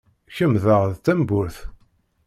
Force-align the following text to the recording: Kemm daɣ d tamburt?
Kemm 0.35 0.53
daɣ 0.63 0.81
d 0.93 0.95
tamburt? 1.05 1.57